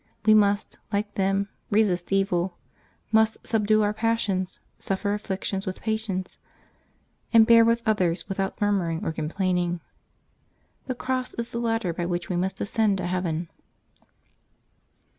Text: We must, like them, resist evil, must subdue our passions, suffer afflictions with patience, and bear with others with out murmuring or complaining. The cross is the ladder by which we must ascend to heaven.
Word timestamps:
We 0.25 0.33
must, 0.33 0.79
like 0.91 1.13
them, 1.13 1.47
resist 1.69 2.11
evil, 2.11 2.57
must 3.11 3.37
subdue 3.45 3.83
our 3.83 3.93
passions, 3.93 4.59
suffer 4.79 5.13
afflictions 5.13 5.67
with 5.67 5.79
patience, 5.79 6.39
and 7.31 7.45
bear 7.45 7.63
with 7.63 7.83
others 7.85 8.27
with 8.27 8.39
out 8.39 8.59
murmuring 8.59 9.05
or 9.05 9.11
complaining. 9.11 9.79
The 10.87 10.95
cross 10.95 11.35
is 11.35 11.51
the 11.51 11.59
ladder 11.59 11.93
by 11.93 12.07
which 12.07 12.29
we 12.29 12.35
must 12.35 12.59
ascend 12.59 12.97
to 12.97 13.05
heaven. 13.05 13.47